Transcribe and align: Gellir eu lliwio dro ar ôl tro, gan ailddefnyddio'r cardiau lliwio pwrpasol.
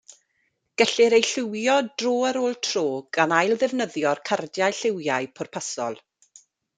Gellir 0.81 1.13
eu 1.17 1.25
lliwio 1.25 1.75
dro 2.01 2.13
ar 2.29 2.39
ôl 2.43 2.57
tro, 2.67 2.85
gan 3.17 3.35
ailddefnyddio'r 3.41 4.23
cardiau 4.31 4.71
lliwio 4.79 5.19
pwrpasol. 5.41 6.01